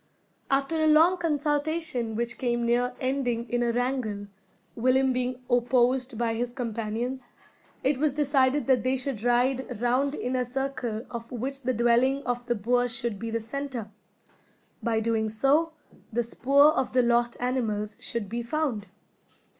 After 0.49 0.81
a 0.81 0.87
long 0.87 1.17
consultation 1.17 2.15
which 2.15 2.39
came 2.39 2.65
near 2.65 2.95
ending 2.99 3.47
in 3.51 3.61
a 3.61 3.71
wrangle, 3.71 4.25
Willem 4.75 5.13
being 5.13 5.43
opposed 5.47 6.17
by 6.17 6.33
his 6.33 6.51
companions, 6.51 7.29
it 7.83 7.99
was 7.99 8.15
decided 8.15 8.65
that 8.65 8.81
they 8.83 8.97
should 8.97 9.21
ride 9.21 9.79
round 9.79 10.15
in 10.15 10.35
a 10.35 10.43
circle 10.43 11.05
of 11.11 11.31
which 11.31 11.61
the 11.61 11.73
dwelling 11.75 12.23
of 12.23 12.43
the 12.47 12.55
boer 12.55 12.89
should 12.89 13.19
be 13.19 13.29
the 13.29 13.41
centre. 13.41 13.91
By 14.81 14.97
so 14.97 15.03
doing, 15.03 16.11
the 16.11 16.23
spoor 16.23 16.73
of 16.75 16.93
the 16.93 17.03
lost 17.03 17.37
animals 17.39 17.95
should 17.99 18.27
be 18.27 18.41
found. 18.41 18.87